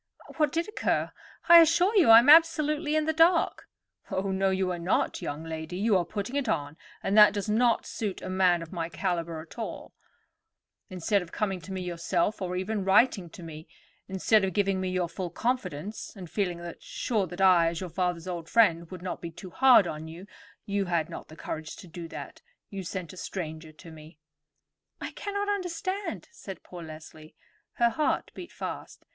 What 0.37 0.51
did 0.51 0.67
occur? 0.67 1.11
I 1.47 1.59
assure 1.61 1.95
you 1.95 2.09
I 2.09 2.17
am 2.17 2.27
absolutely 2.27 2.95
in 2.95 3.05
the 3.05 3.13
dark." 3.13 3.67
"Oh, 4.09 4.31
no, 4.31 4.49
you 4.49 4.71
are 4.71 4.79
not, 4.79 5.21
young 5.21 5.43
lady. 5.43 5.77
You 5.77 5.95
are 5.95 6.05
putting 6.05 6.35
it 6.35 6.49
on, 6.49 6.75
and 7.03 7.15
that 7.15 7.33
does 7.33 7.47
not 7.47 7.85
suit 7.85 8.19
a 8.19 8.27
man 8.27 8.63
of 8.63 8.73
my 8.73 8.89
caliber 8.89 9.41
at 9.41 9.59
all. 9.59 9.93
Instead 10.89 11.21
of 11.21 11.31
coming 11.31 11.61
to 11.61 11.71
me 11.71 11.81
yourself, 11.81 12.41
or 12.41 12.55
even 12.55 12.83
writing 12.83 13.29
to 13.29 13.43
me—instead 13.43 14.43
of 14.43 14.53
giving 14.53 14.81
me 14.81 14.89
your 14.89 15.07
full 15.07 15.29
confidence, 15.29 16.15
and 16.15 16.31
feeling 16.31 16.73
sure 16.79 17.27
that 17.27 17.39
I, 17.39 17.67
as 17.67 17.79
your 17.79 17.89
father's 17.91 18.27
old 18.27 18.49
friend, 18.49 18.89
would 18.89 19.03
not 19.03 19.21
be 19.21 19.29
too 19.29 19.51
hard 19.51 19.85
on 19.85 20.07
you—you 20.07 20.85
had 20.85 21.11
not 21.11 21.27
the 21.27 21.35
courage 21.35 21.75
to 21.75 21.87
do 21.87 22.07
that—you 22.07 22.81
sent 22.81 23.13
a 23.13 23.17
stranger 23.17 23.71
to 23.73 23.91
me." 23.91 24.17
"I 24.99 25.11
cannot 25.11 25.47
understand," 25.47 26.27
said 26.31 26.63
poor 26.63 26.81
Leslie. 26.81 27.35
Her 27.73 27.91
heart 27.91 28.31
beat 28.33 28.51
fast. 28.51 29.05